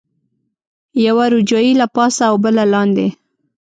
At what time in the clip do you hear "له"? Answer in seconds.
1.81-1.87